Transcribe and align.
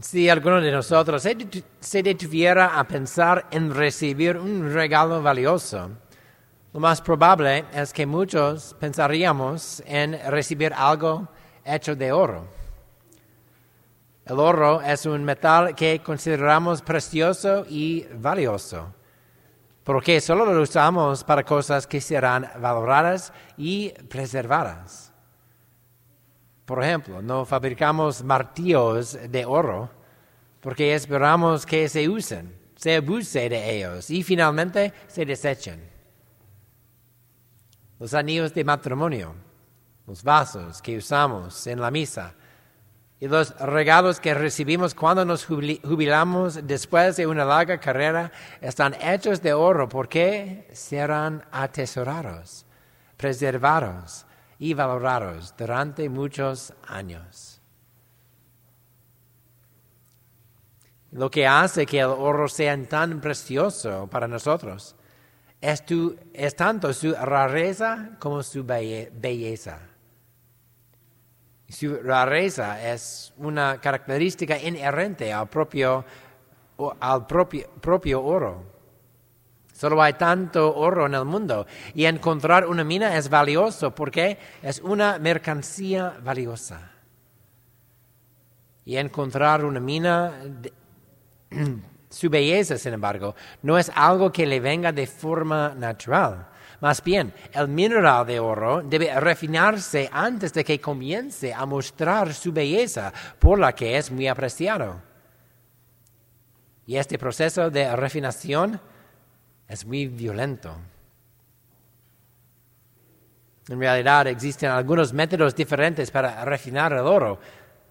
Si 0.00 0.28
alguno 0.28 0.60
de 0.60 0.70
nosotros 0.70 1.22
se 1.22 1.36
detu- 1.36 1.64
se 1.80 2.02
detuviera 2.02 2.78
a 2.78 2.84
pensar 2.86 3.46
en 3.50 3.74
recibir 3.74 4.36
un 4.36 4.72
regalo 4.72 5.20
valioso, 5.20 5.90
lo 6.72 6.78
más 6.80 7.00
probable 7.00 7.64
es 7.72 7.92
que 7.92 8.06
muchos 8.06 8.76
pensaríamos 8.78 9.82
en 9.86 10.16
recibir 10.30 10.72
algo 10.72 11.26
hecho 11.64 11.96
de 11.96 12.12
oro. 12.12 12.46
El 14.24 14.38
oro 14.38 14.80
es 14.82 15.04
un 15.06 15.24
metal 15.24 15.74
que 15.74 16.00
consideramos 16.00 16.82
precioso 16.82 17.64
y 17.68 18.06
valioso, 18.14 18.94
porque 19.82 20.20
solo 20.20 20.44
lo 20.44 20.62
usamos 20.62 21.24
para 21.24 21.42
cosas 21.42 21.86
que 21.86 22.00
serán 22.00 22.48
valoradas 22.60 23.32
y 23.56 23.90
preservadas. 24.08 25.07
Por 26.68 26.84
ejemplo, 26.84 27.22
no 27.22 27.46
fabricamos 27.46 28.22
martillos 28.22 29.16
de 29.30 29.46
oro 29.46 29.88
porque 30.60 30.94
esperamos 30.94 31.64
que 31.64 31.88
se 31.88 32.06
usen, 32.06 32.54
se 32.76 32.96
abuse 32.96 33.48
de 33.48 33.74
ellos 33.74 34.10
y 34.10 34.22
finalmente 34.22 34.92
se 35.06 35.24
desechen. 35.24 35.80
Los 37.98 38.12
anillos 38.12 38.52
de 38.52 38.64
matrimonio, 38.64 39.34
los 40.06 40.22
vasos 40.22 40.82
que 40.82 40.98
usamos 40.98 41.66
en 41.66 41.80
la 41.80 41.90
misa 41.90 42.34
y 43.18 43.28
los 43.28 43.58
regalos 43.58 44.20
que 44.20 44.34
recibimos 44.34 44.94
cuando 44.94 45.24
nos 45.24 45.46
jubilamos 45.46 46.66
después 46.66 47.16
de 47.16 47.26
una 47.26 47.46
larga 47.46 47.80
carrera 47.80 48.30
están 48.60 48.94
hechos 49.00 49.40
de 49.40 49.54
oro 49.54 49.88
porque 49.88 50.68
serán 50.74 51.46
atesorados, 51.50 52.66
preservados 53.16 54.26
y 54.58 54.74
valorados 54.74 55.54
durante 55.56 56.08
muchos 56.08 56.72
años. 56.86 57.60
Lo 61.12 61.30
que 61.30 61.46
hace 61.46 61.86
que 61.86 62.00
el 62.00 62.06
oro 62.06 62.48
sea 62.48 62.76
tan 62.86 63.20
precioso 63.20 64.08
para 64.08 64.28
nosotros 64.28 64.94
es, 65.60 65.84
tu- 65.86 66.16
es 66.34 66.54
tanto 66.54 66.92
su 66.92 67.12
rareza 67.14 68.10
como 68.18 68.42
su 68.42 68.62
belle- 68.64 69.10
belleza. 69.12 69.80
Su 71.68 71.96
rareza 72.02 72.92
es 72.92 73.32
una 73.38 73.80
característica 73.80 74.58
inherente 74.58 75.32
al 75.32 75.48
propio, 75.48 76.04
al 77.00 77.26
propio, 77.26 77.68
propio 77.80 78.22
oro. 78.22 78.77
Solo 79.78 80.02
hay 80.02 80.14
tanto 80.14 80.74
oro 80.74 81.06
en 81.06 81.14
el 81.14 81.24
mundo 81.24 81.64
y 81.94 82.06
encontrar 82.06 82.66
una 82.66 82.82
mina 82.82 83.16
es 83.16 83.28
valioso 83.28 83.94
porque 83.94 84.36
es 84.60 84.80
una 84.80 85.20
mercancía 85.20 86.16
valiosa. 86.20 86.90
Y 88.84 88.96
encontrar 88.96 89.64
una 89.64 89.78
mina, 89.78 90.32
su 92.10 92.28
belleza, 92.28 92.76
sin 92.76 92.94
embargo, 92.94 93.36
no 93.62 93.78
es 93.78 93.88
algo 93.94 94.32
que 94.32 94.46
le 94.46 94.58
venga 94.58 94.90
de 94.90 95.06
forma 95.06 95.72
natural. 95.76 96.48
Más 96.80 97.00
bien, 97.04 97.32
el 97.52 97.68
mineral 97.68 98.26
de 98.26 98.40
oro 98.40 98.82
debe 98.82 99.14
refinarse 99.20 100.10
antes 100.12 100.52
de 100.54 100.64
que 100.64 100.80
comience 100.80 101.54
a 101.54 101.64
mostrar 101.66 102.34
su 102.34 102.50
belleza, 102.50 103.12
por 103.38 103.60
la 103.60 103.72
que 103.76 103.96
es 103.96 104.10
muy 104.10 104.26
apreciado. 104.26 105.00
Y 106.84 106.96
este 106.96 107.16
proceso 107.16 107.70
de 107.70 107.94
refinación 107.94 108.80
es 109.68 109.84
muy 109.84 110.08
violento. 110.08 110.74
En 113.68 113.78
realidad 113.78 114.26
existen 114.26 114.70
algunos 114.70 115.12
métodos 115.12 115.54
diferentes 115.54 116.10
para 116.10 116.42
refinar 116.44 116.92
el 116.94 117.00
oro, 117.00 117.38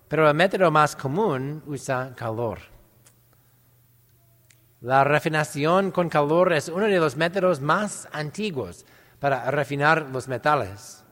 pero 0.08 0.28
el 0.28 0.36
método 0.36 0.72
más 0.72 0.96
común 0.96 1.62
usa 1.68 2.14
calor. 2.16 2.60
La 4.82 5.04
refinación 5.04 5.92
con 5.92 6.10
calor 6.10 6.54
es 6.54 6.68
uno 6.70 6.86
de 6.86 7.00
los 7.00 7.16
métodos 7.16 7.62
más 7.62 8.08
antiguos 8.12 8.86
para 9.20 9.50
refinar 9.52 10.08
los 10.12 10.28
metales. 10.28 11.04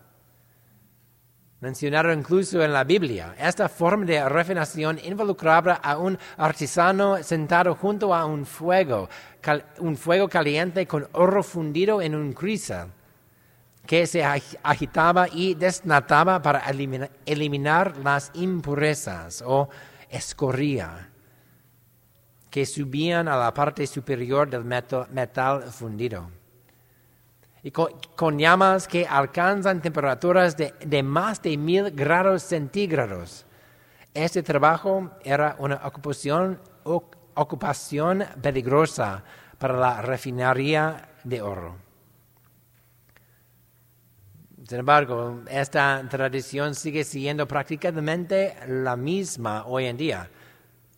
Mencionado 1.62 2.12
incluso 2.12 2.62
en 2.62 2.74
la 2.74 2.84
Biblia, 2.84 3.34
esta 3.40 3.70
forma 3.70 4.06
de 4.06 4.28
refinación 4.28 5.00
involucraba 5.04 5.76
a 5.76 5.98
un 5.98 6.18
artesano 6.38 7.24
sentado 7.24 7.76
junto 7.76 8.14
a 8.14 8.26
un 8.26 8.46
fuego, 8.46 9.10
un 9.80 9.96
fuego 9.96 10.28
caliente 10.28 10.86
con 10.86 11.08
oro 11.14 11.42
fundido 11.44 12.02
en 12.02 12.14
un 12.14 12.34
cristal, 12.34 12.92
que 13.88 14.06
se 14.06 14.22
ag- 14.24 14.58
agitaba 14.64 15.28
y 15.32 15.54
desnataba 15.56 16.42
para 16.42 16.60
elimina- 16.66 17.10
eliminar 17.26 17.96
las 17.98 18.32
impurezas 18.34 19.42
o 19.46 19.70
escorría 20.10 21.10
que 22.50 22.66
subían 22.66 23.28
a 23.28 23.38
la 23.38 23.54
parte 23.54 23.86
superior 23.88 24.50
del 24.50 24.64
meto- 24.66 25.08
metal 25.12 25.64
fundido. 25.64 26.30
Y 27.66 27.72
con, 27.72 28.38
llamas 28.38 28.88
que 28.88 29.08
alcanzan 29.08 29.82
temperaturas 29.82 30.56
de, 30.56 30.76
de 30.86 31.02
más 31.02 31.42
de 31.42 31.58
mil 31.58 31.90
grados 31.90 32.44
centígrados. 32.44 33.44
Este 34.14 34.44
trabajo 34.44 35.10
era 35.24 35.56
una 35.58 35.82
ocupación, 35.84 36.60
ocupación 37.34 38.24
peligrosa 38.40 39.24
para 39.58 39.80
la 39.80 40.00
refinería 40.04 41.10
de 41.24 41.42
oro. 41.42 41.76
Sin 44.68 44.78
embargo, 44.78 45.42
esta 45.50 46.08
tradición 46.08 46.76
sigue 46.76 47.04
siendo 47.04 47.48
prácticamente 47.48 48.58
la 48.68 48.96
misma 48.96 49.66
hoy 49.66 49.88
en 49.88 49.98
día 49.98 50.30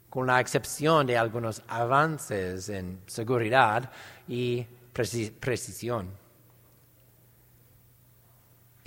con 0.10 0.28
la 0.28 0.42
excepción 0.42 1.08
de 1.08 1.18
algunos 1.18 1.64
avances 1.70 2.68
en 2.68 3.00
seguridad 3.08 3.90
y 4.28 4.68
preci- 4.94 5.32
precisión. 5.32 6.27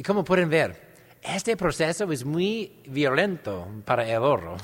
Y 0.00 0.02
como 0.02 0.24
pueden 0.24 0.48
ver, 0.48 0.80
este 1.20 1.58
proceso 1.58 2.10
es 2.10 2.24
muy 2.24 2.80
violento 2.86 3.68
para 3.84 4.08
el 4.08 4.22
oro. 4.22 4.56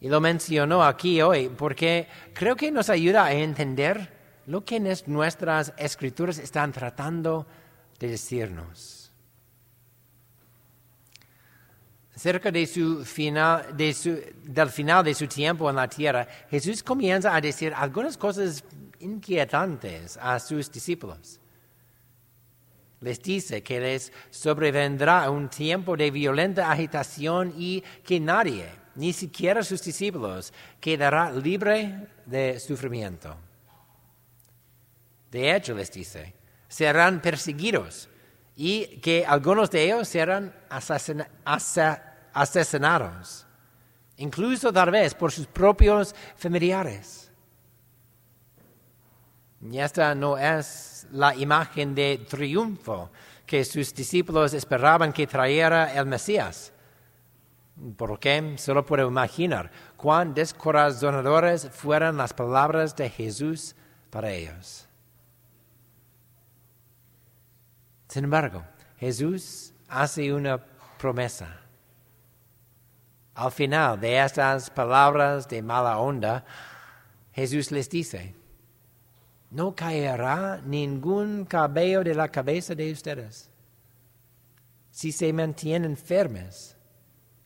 Y 0.00 0.08
lo 0.08 0.20
menciono 0.20 0.82
aquí 0.82 1.22
hoy 1.22 1.48
porque 1.48 2.08
creo 2.32 2.56
que 2.56 2.72
nos 2.72 2.90
ayuda 2.90 3.26
a 3.26 3.32
entender 3.32 4.42
lo 4.46 4.64
que 4.64 4.80
nuestras 5.06 5.72
escrituras 5.76 6.38
están 6.38 6.72
tratando 6.72 7.46
de 8.00 8.08
decirnos. 8.08 9.12
Cerca 12.16 12.50
de 12.50 12.66
su 12.66 13.04
final, 13.04 13.76
de 13.76 13.94
su- 13.94 14.20
del 14.42 14.70
final 14.70 15.04
de 15.04 15.14
su 15.14 15.28
tiempo 15.28 15.70
en 15.70 15.76
la 15.76 15.86
tierra, 15.86 16.26
Jesús 16.50 16.82
comienza 16.82 17.32
a 17.32 17.40
decir 17.40 17.72
algunas 17.76 18.18
cosas 18.18 18.64
inquietantes 18.98 20.16
a 20.20 20.40
sus 20.40 20.68
discípulos. 20.72 21.38
Les 23.04 23.20
dice 23.20 23.62
que 23.62 23.78
les 23.80 24.10
sobrevendrá 24.30 25.28
un 25.28 25.50
tiempo 25.50 25.94
de 25.94 26.10
violenta 26.10 26.72
agitación 26.72 27.52
y 27.54 27.84
que 28.02 28.18
nadie, 28.18 28.66
ni 28.94 29.12
siquiera 29.12 29.62
sus 29.62 29.82
discípulos, 29.82 30.54
quedará 30.80 31.30
libre 31.30 32.08
de 32.24 32.58
sufrimiento. 32.58 33.36
De 35.30 35.54
hecho, 35.54 35.74
les 35.74 35.92
dice, 35.92 36.32
serán 36.66 37.20
perseguidos 37.20 38.08
y 38.56 38.86
que 39.02 39.26
algunos 39.26 39.70
de 39.70 39.84
ellos 39.84 40.08
serán 40.08 40.54
asesinados, 42.32 43.46
incluso 44.16 44.72
tal 44.72 44.90
vez 44.90 45.12
por 45.12 45.30
sus 45.30 45.46
propios 45.46 46.14
familiares. 46.36 47.23
Y 49.70 49.78
esta 49.78 50.14
no 50.14 50.36
es 50.36 51.06
la 51.10 51.34
imagen 51.34 51.94
de 51.94 52.18
triunfo 52.28 53.10
que 53.46 53.64
sus 53.64 53.94
discípulos 53.94 54.52
esperaban 54.52 55.12
que 55.12 55.26
trajera 55.26 55.94
el 55.94 56.06
Mesías. 56.06 56.72
Porque 57.96 58.56
solo 58.58 58.84
puedo 58.84 59.08
imaginar 59.08 59.70
cuán 59.96 60.34
descorazonadoras 60.34 61.70
fueran 61.70 62.16
las 62.16 62.32
palabras 62.32 62.94
de 62.94 63.08
Jesús 63.08 63.74
para 64.10 64.30
ellos. 64.30 64.86
Sin 68.08 68.24
embargo, 68.24 68.62
Jesús 68.98 69.72
hace 69.88 70.32
una 70.32 70.62
promesa. 70.98 71.60
Al 73.34 73.50
final 73.50 73.98
de 73.98 74.22
estas 74.22 74.70
palabras 74.70 75.48
de 75.48 75.62
mala 75.62 75.98
onda, 75.98 76.44
Jesús 77.32 77.72
les 77.72 77.90
dice, 77.90 78.34
no 79.54 79.74
caerá 79.74 80.60
ningún 80.64 81.44
cabello 81.44 82.02
de 82.02 82.12
la 82.12 82.28
cabeza 82.28 82.74
de 82.74 82.90
ustedes. 82.90 83.48
Si 84.90 85.12
se 85.12 85.32
mantienen 85.32 85.96
firmes, 85.96 86.76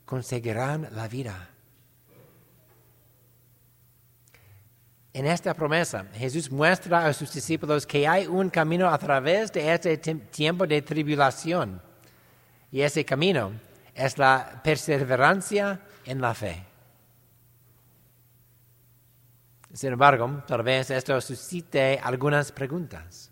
conseguirán 0.07 0.89
la 0.93 1.07
vida. 1.07 1.51
En 5.13 5.27
esta 5.27 5.53
promesa, 5.53 6.07
Jesús 6.15 6.51
muestra 6.51 7.05
a 7.05 7.13
sus 7.13 7.31
discípulos 7.33 7.87
que 7.87 8.09
hay 8.09 8.27
un 8.27 8.49
camino 8.49 8.89
a 8.89 8.97
través 8.97 9.53
de 9.53 9.71
este 9.71 9.99
tiempo 9.99 10.67
de 10.67 10.81
tribulación. 10.81 11.83
Y 12.73 12.81
ese 12.81 13.05
camino 13.05 13.53
es 13.95 14.17
la 14.17 14.63
perseverancia 14.65 15.81
en 16.07 16.23
la 16.23 16.33
fe. 16.33 16.65
Sin 19.73 19.93
embargo, 19.93 20.43
tal 20.47 20.63
vez 20.63 20.91
esto 20.91 21.21
suscite 21.21 22.01
algunas 22.03 22.53
preguntas. 22.53 23.31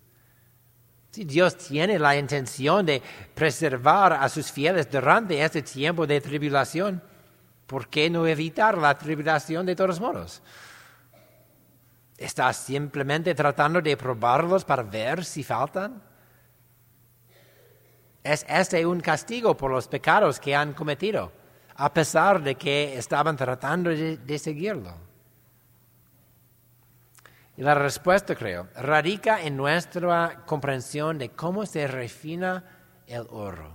Si 1.11 1.25
Dios 1.25 1.57
tiene 1.57 1.99
la 1.99 2.15
intención 2.15 2.85
de 2.85 3.03
preservar 3.35 4.13
a 4.13 4.29
sus 4.29 4.53
fieles 4.53 4.91
durante 4.91 5.43
este 5.43 5.63
tiempo 5.63 6.07
de 6.07 6.21
tribulación, 6.21 7.03
¿por 7.67 7.89
qué 7.89 8.11
no 8.11 8.27
evitar 8.27 8.77
la 8.77 8.97
tribulación 8.99 9.65
de 9.65 9.75
todos 9.75 9.99
modos? 9.99 10.43
¿Está 12.19 12.53
simplemente 12.53 13.35
tratando 13.35 13.81
de 13.81 13.97
probarlos 13.97 14.65
para 14.65 14.83
ver 14.83 15.25
si 15.25 15.43
faltan? 15.43 16.03
¿Es 18.23 18.45
este 18.49 18.85
un 18.85 19.01
castigo 19.01 19.57
por 19.57 19.71
los 19.71 19.87
pecados 19.87 20.41
que 20.41 20.55
han 20.55 20.73
cometido, 20.73 21.31
a 21.77 21.93
pesar 21.95 22.43
de 22.43 22.57
que 22.57 22.99
estaban 22.99 23.37
tratando 23.37 23.91
de, 23.91 24.39
seguirlo? 24.39 25.06
Y 27.57 27.63
la 27.63 27.75
respuesta, 27.75 28.35
creo, 28.35 28.69
radica 28.75 29.43
en 29.43 29.57
nuestra 29.57 30.43
comprensión 30.45 31.17
de 31.19 31.31
cómo 31.31 31.65
se 31.65 31.87
refina 31.87 32.65
el 33.07 33.27
oro. 33.31 33.73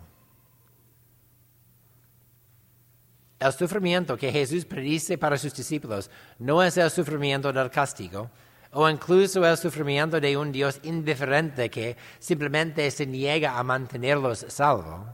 El 3.40 3.52
sufrimiento 3.54 4.16
que 4.16 4.32
Jesús 4.32 4.66
predice 4.66 5.18
para 5.18 5.36
sus 5.36 5.56
discípulos 5.56 6.12
no 6.38 6.62
es 6.62 6.78
el 6.78 6.92
sufrimiento 6.92 7.52
del 7.52 7.72
castigo, 7.72 8.30
o 8.74 8.88
incluso 8.88 9.44
el 9.46 9.58
sufrimiento 9.58 10.22
de 10.22 10.38
un 10.38 10.52
Dios 10.52 10.80
indiferente 10.84 11.70
que 11.72 11.98
simplemente 12.20 12.90
se 12.92 13.08
niega 13.08 13.58
a 13.58 13.64
mantenerlos 13.64 14.46
salvos. 14.48 15.08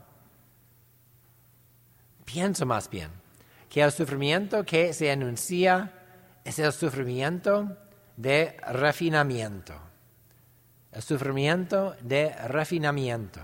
Pienso 2.25 2.65
más 2.65 2.89
bien 2.89 3.09
que 3.69 3.81
el 3.81 3.93
sufrimiento 3.93 4.65
que 4.65 4.91
se 4.91 5.09
anuncia 5.09 5.93
es 6.43 6.59
el 6.59 6.73
sufrimiento 6.73 7.77
de 8.17 8.57
refinamiento. 8.71 9.73
El 10.91 11.01
sufrimiento 11.01 11.95
de 12.01 12.29
refinamiento. 12.47 13.39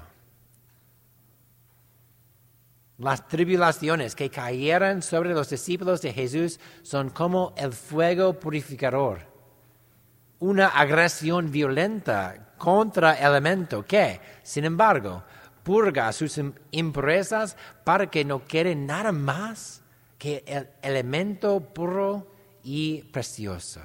Las 2.98 3.28
tribulaciones 3.28 4.16
que 4.16 4.30
cayeron 4.30 5.02
sobre 5.02 5.34
los 5.34 5.50
discípulos 5.50 6.02
de 6.02 6.14
Jesús 6.14 6.60
son 6.82 7.10
como 7.10 7.54
el 7.58 7.74
fuego 7.74 8.34
purificador, 8.40 9.20
una 10.40 10.68
agresión 10.68 11.52
violenta 11.52 12.54
contra 12.58 13.14
el 13.14 13.28
elemento 13.28 13.86
que, 13.86 14.20
sin 14.44 14.66
embargo, 14.66 15.24
purga 15.64 16.12
sus 16.12 16.40
impurezas 16.72 17.58
para 17.84 18.08
que 18.08 18.26
no 18.26 18.46
quede 18.46 18.76
nada 18.76 19.12
más 19.12 19.82
que 20.18 20.44
el 20.48 20.70
elemento 20.82 21.60
puro 21.60 22.28
y 22.64 23.04
precioso. 23.04 23.82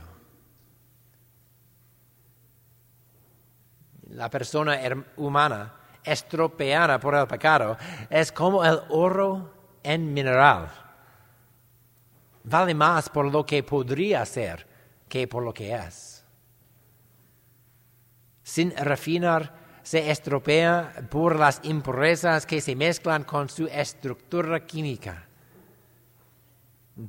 La 4.10 4.30
persona 4.30 4.78
humana 5.16 5.74
estropeada 6.02 6.98
por 6.98 7.14
el 7.14 7.26
pecado 7.26 7.76
es 8.08 8.32
como 8.32 8.64
el 8.64 8.80
oro 8.88 9.52
en 9.82 10.12
mineral. 10.12 10.70
Vale 12.44 12.74
más 12.74 13.08
por 13.08 13.30
lo 13.30 13.44
que 13.44 13.62
podría 13.62 14.24
ser 14.24 14.66
que 15.08 15.26
por 15.26 15.42
lo 15.42 15.52
que 15.52 15.74
es. 15.74 16.24
Sin 18.42 18.74
refinar, 18.76 19.52
se 19.82 20.10
estropea 20.10 20.92
por 21.10 21.38
las 21.38 21.60
impurezas 21.62 22.44
que 22.44 22.60
se 22.60 22.76
mezclan 22.76 23.24
con 23.24 23.48
su 23.48 23.66
estructura 23.66 24.66
química. 24.66 25.24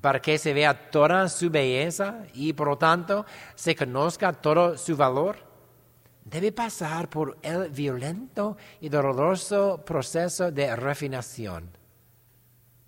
Para 0.01 0.21
que 0.21 0.37
se 0.37 0.53
vea 0.53 0.89
toda 0.91 1.27
su 1.29 1.49
belleza 1.49 2.23
y 2.33 2.53
por 2.53 2.67
lo 2.67 2.77
tanto 2.77 3.25
se 3.55 3.75
conozca 3.75 4.33
todo 4.33 4.77
su 4.77 4.95
valor, 4.95 5.48
debe 6.29 6.51
pasar 6.51 7.09
por 7.09 7.37
el 7.41 7.69
violento 7.69 8.57
y 8.79 8.89
doloroso 8.89 9.83
proceso 9.83 10.51
de 10.51 10.75
refinación, 10.75 11.69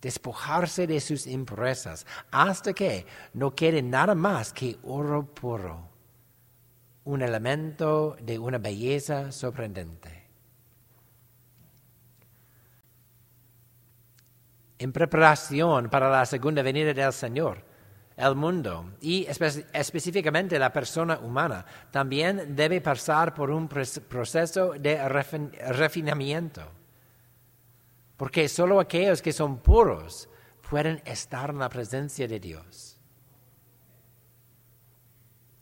despojarse 0.02 0.88
de 0.88 1.00
sus 1.00 1.28
impurezas, 1.28 2.06
hasta 2.32 2.74
que 2.74 3.06
no 3.34 3.56
quede 3.56 3.82
nada 3.82 4.16
más 4.16 4.54
que 4.54 4.78
oro 4.84 5.26
puro, 5.26 5.90
un 7.04 7.22
elemento 7.22 8.16
de 8.22 8.38
una 8.38 8.60
belleza 8.60 9.32
sorprendente. 9.32 10.22
En 14.78 14.92
preparación 14.92 15.90
para 15.90 16.10
la 16.10 16.26
segunda 16.26 16.64
venida 16.64 16.94
del 16.94 17.14
Señor, 17.14 17.71
el 18.22 18.36
mundo 18.36 18.92
y 19.02 19.26
específicamente 19.26 20.60
la 20.60 20.72
persona 20.72 21.20
humana 21.20 21.66
también 21.92 22.56
debe 22.56 22.80
pasar 22.80 23.34
por 23.34 23.50
un 23.50 23.68
proceso 23.68 24.74
de 24.74 25.08
refinamiento. 25.10 26.62
Porque 28.18 28.48
solo 28.48 28.80
aquellos 28.80 29.22
que 29.22 29.34
son 29.34 29.58
puros 29.58 30.30
pueden 30.70 31.02
estar 31.06 31.50
en 31.50 31.60
la 31.60 31.70
presencia 31.70 32.28
de 32.28 32.40
Dios. 32.40 32.98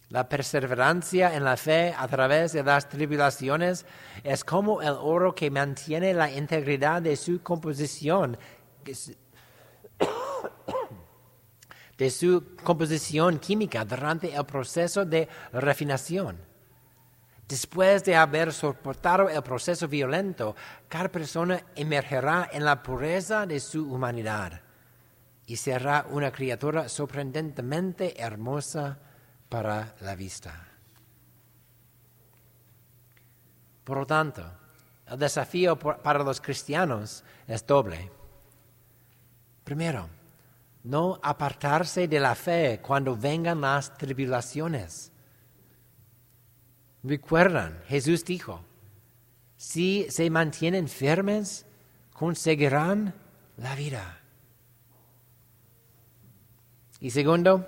La 0.09 0.27
perseverancia 0.27 1.35
en 1.35 1.43
la 1.43 1.55
fe 1.55 1.93
a 1.95 2.07
través 2.07 2.53
de 2.53 2.63
las 2.63 2.89
tribulaciones 2.89 3.85
es 4.23 4.43
como 4.43 4.81
el 4.81 4.95
oro 4.99 5.35
que 5.35 5.51
mantiene 5.51 6.13
la 6.13 6.31
integridad 6.31 7.01
de 7.01 7.15
su 7.15 7.41
composición 7.43 8.37
de 11.99 12.09
su 12.09 12.55
composición 12.63 13.39
química 13.39 13.83
durante 13.83 14.33
el 14.33 14.45
proceso 14.45 15.03
de 15.03 15.27
refinación. 15.51 16.37
Después 17.45 18.05
de 18.05 18.15
haber 18.15 18.53
soportado 18.53 19.27
el 19.27 19.43
proceso 19.43 19.87
violento, 19.87 20.55
cada 20.87 21.09
persona 21.09 21.61
emergerá 21.75 22.49
en 22.53 22.63
la 22.63 22.81
pureza 22.81 23.45
de 23.45 23.59
su 23.59 23.91
humanidad 23.93 24.61
y 25.45 25.57
será 25.57 26.05
una 26.09 26.31
criatura 26.31 26.87
sorprendentemente 26.87 28.21
hermosa 28.21 28.97
para 29.49 29.93
la 29.99 30.15
vista. 30.15 30.67
Por 33.83 33.97
lo 33.97 34.05
tanto, 34.05 34.43
el 35.07 35.19
desafío 35.19 35.77
para 35.77 36.23
los 36.23 36.39
cristianos 36.39 37.25
es 37.47 37.65
doble. 37.65 38.09
Primero, 39.65 40.18
no 40.83 41.19
apartarse 41.21 42.07
de 42.07 42.19
la 42.19 42.35
fe 42.35 42.79
cuando 42.81 43.15
vengan 43.15 43.61
las 43.61 43.97
tribulaciones. 43.97 45.11
Recuerdan, 47.03 47.81
Jesús 47.87 48.25
dijo, 48.25 48.61
si 49.55 50.07
se 50.09 50.29
mantienen 50.29 50.87
firmes, 50.87 51.65
conseguirán 52.13 53.13
la 53.57 53.75
vida. 53.75 54.19
Y 56.99 57.11
segundo, 57.11 57.67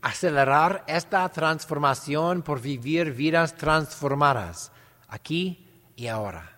acelerar 0.00 0.84
esta 0.86 1.28
transformación 1.28 2.42
por 2.42 2.60
vivir 2.60 3.12
vidas 3.12 3.54
transformadas, 3.56 4.72
aquí 5.08 5.66
y 5.94 6.06
ahora. 6.06 6.55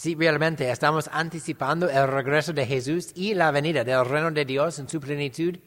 Si 0.00 0.14
realmente 0.14 0.70
estamos 0.70 1.10
anticipando 1.12 1.86
el 1.90 2.08
regreso 2.08 2.54
de 2.54 2.64
Jesús 2.64 3.12
y 3.14 3.34
la 3.34 3.50
venida 3.50 3.84
del 3.84 4.06
reino 4.06 4.30
de 4.30 4.46
Dios 4.46 4.78
en 4.78 4.88
su 4.88 4.98
plenitud, 4.98 5.58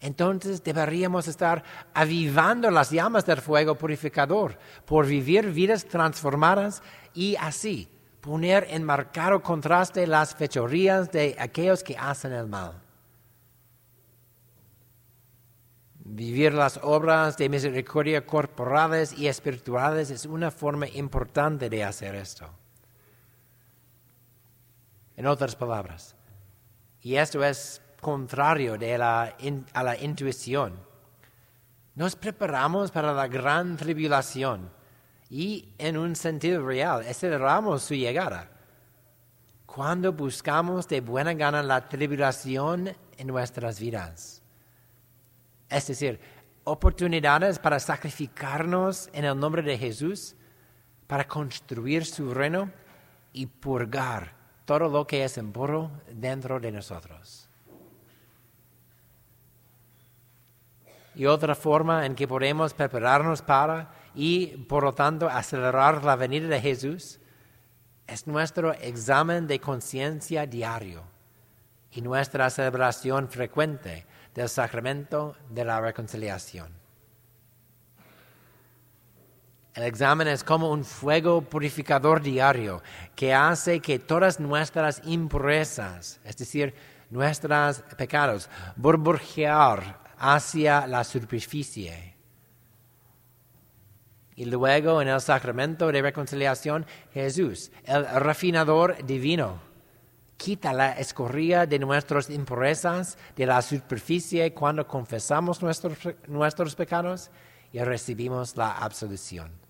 entonces 0.00 0.64
deberíamos 0.64 1.28
estar 1.28 1.62
avivando 1.92 2.70
las 2.70 2.90
llamas 2.90 3.26
del 3.26 3.42
fuego 3.42 3.74
purificador 3.74 4.58
por 4.86 5.04
vivir 5.04 5.50
vidas 5.50 5.84
transformadas 5.84 6.82
y 7.12 7.36
así 7.36 7.90
poner 8.22 8.68
en 8.70 8.84
marcado 8.84 9.42
contraste 9.42 10.06
las 10.06 10.34
fechorías 10.34 11.12
de 11.12 11.36
aquellos 11.38 11.82
que 11.82 11.98
hacen 11.98 12.32
el 12.32 12.46
mal. 12.46 12.80
Vivir 15.96 16.54
las 16.54 16.80
obras 16.82 17.36
de 17.36 17.50
misericordia 17.50 18.24
corporales 18.24 19.12
y 19.12 19.28
espirituales 19.28 20.10
es 20.10 20.24
una 20.24 20.50
forma 20.50 20.88
importante 20.88 21.68
de 21.68 21.84
hacer 21.84 22.14
esto 22.14 22.61
en 25.16 25.26
otras 25.26 25.56
palabras. 25.56 26.14
Y 27.00 27.16
esto 27.16 27.44
es 27.44 27.80
contrario 28.00 28.74
a 28.74 29.82
la 29.82 29.96
intuición. 30.00 30.74
Nos 31.94 32.16
preparamos 32.16 32.90
para 32.90 33.12
la 33.12 33.28
gran 33.28 33.76
tribulación 33.76 34.70
y 35.28 35.68
en 35.78 35.96
un 35.96 36.16
sentido 36.16 36.66
real 36.66 37.04
aceleramos 37.08 37.82
su 37.82 37.94
llegada. 37.94 38.50
Cuando 39.66 40.12
buscamos 40.12 40.88
de 40.88 41.00
buena 41.00 41.32
gana 41.34 41.62
la 41.62 41.88
tribulación 41.88 42.94
en 43.16 43.26
nuestras 43.26 43.78
vidas. 43.78 44.42
Es 45.68 45.86
decir, 45.86 46.20
oportunidades 46.64 47.58
para 47.58 47.80
sacrificarnos 47.80 49.08
en 49.12 49.24
el 49.24 49.38
nombre 49.38 49.62
de 49.62 49.78
Jesús, 49.78 50.34
para 51.06 51.26
construir 51.26 52.04
su 52.04 52.32
reino 52.32 52.70
y 53.32 53.46
purgar 53.46 54.41
todo 54.64 54.88
lo 54.88 55.06
que 55.06 55.24
es 55.24 55.36
impuro 55.36 55.90
dentro 56.10 56.60
de 56.60 56.72
nosotros. 56.72 57.48
Y 61.14 61.26
otra 61.26 61.54
forma 61.54 62.06
en 62.06 62.14
que 62.14 62.26
podemos 62.26 62.72
prepararnos 62.72 63.42
para 63.42 63.92
y, 64.14 64.48
por 64.68 64.82
lo 64.82 64.94
tanto, 64.94 65.28
acelerar 65.28 66.04
la 66.04 66.16
venida 66.16 66.48
de 66.48 66.60
Jesús 66.60 67.20
es 68.06 68.26
nuestro 68.26 68.72
examen 68.72 69.46
de 69.46 69.60
conciencia 69.60 70.46
diario 70.46 71.02
y 71.90 72.00
nuestra 72.00 72.48
celebración 72.50 73.28
frecuente 73.28 74.06
del 74.34 74.48
sacramento 74.48 75.36
de 75.50 75.64
la 75.64 75.80
reconciliación. 75.80 76.81
El 79.74 79.84
examen 79.84 80.28
es 80.28 80.44
como 80.44 80.70
un 80.70 80.84
fuego 80.84 81.40
purificador 81.40 82.20
diario 82.20 82.82
que 83.16 83.32
hace 83.32 83.80
que 83.80 83.98
todas 83.98 84.38
nuestras 84.38 85.00
impurezas, 85.04 86.20
es 86.24 86.36
decir, 86.36 86.74
nuestros 87.08 87.82
pecados, 87.96 88.50
burbujear 88.76 89.98
hacia 90.18 90.86
la 90.86 91.04
superficie. 91.04 92.14
Y 94.36 94.44
luego 94.44 95.00
en 95.00 95.08
el 95.08 95.20
sacramento 95.20 95.90
de 95.90 96.02
reconciliación, 96.02 96.84
Jesús, 97.14 97.70
el 97.84 98.06
refinador 98.06 99.02
divino, 99.06 99.58
quita 100.36 100.74
la 100.74 100.92
escorría 100.92 101.64
de 101.64 101.78
nuestras 101.78 102.28
impurezas 102.28 103.16
de 103.36 103.46
la 103.46 103.62
superficie 103.62 104.52
cuando 104.52 104.86
confesamos 104.86 105.62
nuestros, 105.62 105.96
nuestros 106.26 106.74
pecados 106.74 107.30
y 107.72 107.78
recibimos 107.80 108.56
la 108.56 108.72
absolución. 108.72 109.61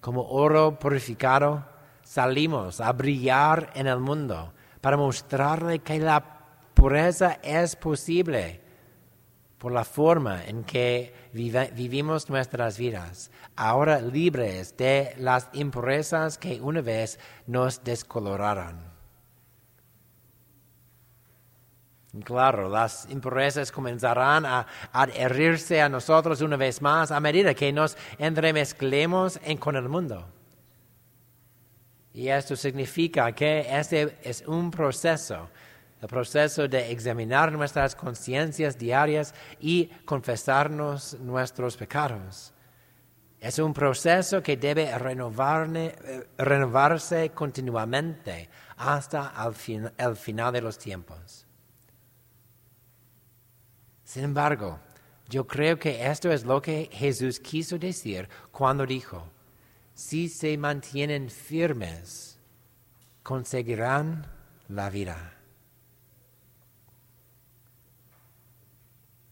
Como 0.00 0.22
oro 0.22 0.78
purificado, 0.78 1.64
salimos 2.02 2.80
a 2.80 2.92
brillar 2.92 3.70
en 3.74 3.86
el 3.86 3.98
mundo 3.98 4.52
para 4.80 4.96
mostrarle 4.96 5.80
que 5.80 5.98
la 5.98 6.24
pureza 6.74 7.38
es 7.42 7.76
posible 7.76 8.60
por 9.58 9.72
la 9.72 9.84
forma 9.84 10.42
en 10.46 10.64
que 10.64 11.12
vivimos 11.32 12.30
nuestras 12.30 12.78
vidas, 12.78 13.30
ahora 13.56 14.00
libres 14.00 14.74
de 14.78 15.14
las 15.18 15.50
impurezas 15.52 16.38
que 16.38 16.62
una 16.62 16.80
vez 16.80 17.18
nos 17.46 17.84
descoloraron. 17.84 18.89
Claro, 22.24 22.68
las 22.68 23.06
impurezas 23.08 23.70
comenzarán 23.70 24.44
a 24.44 24.66
adherirse 24.92 25.80
a 25.80 25.88
nosotros 25.88 26.40
una 26.40 26.56
vez 26.56 26.82
más 26.82 27.12
a 27.12 27.20
medida 27.20 27.54
que 27.54 27.72
nos 27.72 27.96
entremezclemos 28.18 29.38
con 29.60 29.76
el 29.76 29.88
mundo. 29.88 30.26
Y 32.12 32.26
esto 32.26 32.56
significa 32.56 33.30
que 33.30 33.64
este 33.70 34.18
es 34.24 34.42
un 34.44 34.72
proceso, 34.72 35.48
el 36.02 36.08
proceso 36.08 36.66
de 36.66 36.90
examinar 36.90 37.52
nuestras 37.52 37.94
conciencias 37.94 38.76
diarias 38.76 39.32
y 39.60 39.86
confesarnos 40.04 41.14
nuestros 41.20 41.76
pecados. 41.76 42.52
Es 43.38 43.60
un 43.60 43.72
proceso 43.72 44.42
que 44.42 44.56
debe 44.56 44.90
renovarse 46.36 47.30
continuamente 47.30 48.50
hasta 48.76 49.32
el 49.96 50.16
final 50.16 50.52
de 50.52 50.60
los 50.60 50.76
tiempos. 50.76 51.46
Sin 54.10 54.24
embargo, 54.24 54.80
yo 55.28 55.46
creo 55.46 55.78
que 55.78 56.04
esto 56.04 56.32
es 56.32 56.44
lo 56.44 56.60
que 56.60 56.90
Jesús 56.92 57.38
quiso 57.38 57.78
decir 57.78 58.28
cuando 58.50 58.84
dijo, 58.84 59.30
si 59.94 60.28
se 60.28 60.58
mantienen 60.58 61.30
firmes, 61.30 62.36
conseguirán 63.22 64.26
la 64.66 64.90
vida. 64.90 65.34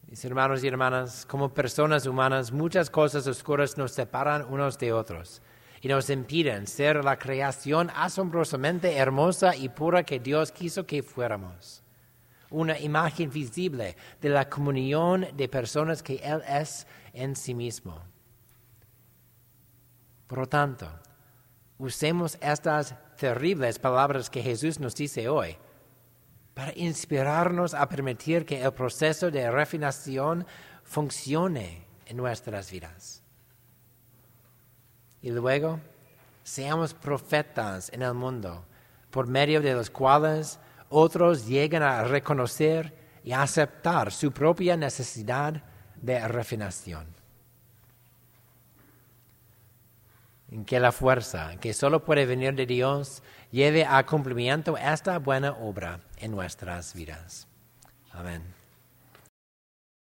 Mis 0.06 0.24
hermanos 0.24 0.62
y 0.62 0.68
hermanas, 0.68 1.26
como 1.26 1.52
personas 1.52 2.06
humanas, 2.06 2.52
muchas 2.52 2.88
cosas 2.88 3.26
oscuras 3.26 3.76
nos 3.76 3.90
separan 3.90 4.46
unos 4.48 4.78
de 4.78 4.92
otros 4.92 5.42
y 5.80 5.88
nos 5.88 6.08
impiden 6.08 6.68
ser 6.68 7.04
la 7.04 7.18
creación 7.18 7.90
asombrosamente 7.96 8.96
hermosa 8.96 9.56
y 9.56 9.70
pura 9.70 10.04
que 10.04 10.20
Dios 10.20 10.52
quiso 10.52 10.86
que 10.86 11.02
fuéramos 11.02 11.82
una 12.50 12.78
imagen 12.78 13.30
visible 13.30 13.96
de 14.20 14.28
la 14.28 14.48
comunión 14.48 15.26
de 15.34 15.48
personas 15.48 16.02
que 16.02 16.16
Él 16.16 16.42
es 16.48 16.86
en 17.12 17.36
sí 17.36 17.54
mismo. 17.54 18.02
Por 20.26 20.38
lo 20.38 20.46
tanto, 20.46 20.88
usemos 21.78 22.38
estas 22.40 22.94
terribles 23.16 23.78
palabras 23.78 24.30
que 24.30 24.42
Jesús 24.42 24.78
nos 24.78 24.94
dice 24.94 25.28
hoy 25.28 25.56
para 26.54 26.72
inspirarnos 26.74 27.72
a 27.72 27.88
permitir 27.88 28.44
que 28.44 28.60
el 28.62 28.72
proceso 28.72 29.30
de 29.30 29.50
refinación 29.50 30.46
funcione 30.82 31.84
en 32.06 32.16
nuestras 32.16 32.70
vidas. 32.70 33.22
Y 35.22 35.30
luego, 35.30 35.80
seamos 36.42 36.94
profetas 36.94 37.92
en 37.92 38.02
el 38.02 38.14
mundo, 38.14 38.64
por 39.10 39.26
medio 39.26 39.60
de 39.60 39.74
los 39.74 39.90
cuales 39.90 40.58
otros 40.88 41.46
llegan 41.46 41.82
a 41.82 42.04
reconocer 42.04 42.94
y 43.24 43.32
aceptar 43.32 44.12
su 44.12 44.32
propia 44.32 44.76
necesidad 44.76 45.62
de 45.96 46.26
refinación. 46.28 47.06
En 50.50 50.64
que 50.64 50.80
la 50.80 50.92
fuerza 50.92 51.56
que 51.60 51.74
solo 51.74 52.04
puede 52.04 52.24
venir 52.24 52.54
de 52.54 52.64
Dios 52.64 53.22
lleve 53.50 53.84
a 53.84 54.04
cumplimiento 54.06 54.78
esta 54.78 55.18
buena 55.18 55.52
obra 55.52 56.00
en 56.16 56.30
nuestras 56.30 56.94
vidas. 56.94 57.46
Amén. 58.12 58.57